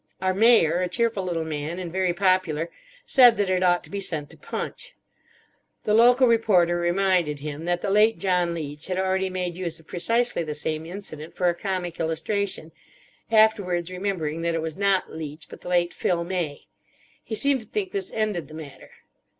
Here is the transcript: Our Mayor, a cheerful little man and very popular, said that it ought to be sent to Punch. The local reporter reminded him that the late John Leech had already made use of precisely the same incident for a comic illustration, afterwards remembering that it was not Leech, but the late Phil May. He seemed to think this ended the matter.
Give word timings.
Our 0.19 0.33
Mayor, 0.33 0.79
a 0.81 0.89
cheerful 0.89 1.23
little 1.23 1.45
man 1.45 1.77
and 1.77 1.91
very 1.91 2.11
popular, 2.11 2.71
said 3.05 3.37
that 3.37 3.51
it 3.51 3.61
ought 3.61 3.83
to 3.83 3.89
be 3.91 3.99
sent 3.99 4.31
to 4.31 4.35
Punch. 4.37 4.95
The 5.83 5.93
local 5.93 6.27
reporter 6.27 6.75
reminded 6.77 7.39
him 7.41 7.65
that 7.65 7.81
the 7.81 7.91
late 7.91 8.17
John 8.17 8.55
Leech 8.55 8.87
had 8.87 8.97
already 8.97 9.29
made 9.29 9.57
use 9.57 9.79
of 9.79 9.85
precisely 9.85 10.41
the 10.43 10.55
same 10.55 10.87
incident 10.87 11.35
for 11.35 11.49
a 11.49 11.55
comic 11.55 11.99
illustration, 11.99 12.71
afterwards 13.31 13.91
remembering 13.91 14.41
that 14.41 14.55
it 14.55 14.61
was 14.63 14.75
not 14.75 15.11
Leech, 15.13 15.47
but 15.49 15.61
the 15.61 15.69
late 15.69 15.93
Phil 15.93 16.23
May. 16.23 16.65
He 17.23 17.35
seemed 17.35 17.59
to 17.59 17.67
think 17.67 17.91
this 17.91 18.09
ended 18.11 18.47
the 18.47 18.55
matter. 18.55 18.89